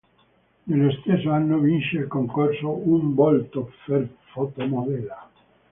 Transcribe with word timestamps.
Nello 0.63 0.89
stesso 0.93 1.29
anno 1.31 1.59
vince 1.59 1.97
il 1.99 2.07
concorso 2.07 2.69
"Un 2.71 3.13
volto 3.13 3.71
per 3.85 4.09
Fotomodella". 4.31 5.29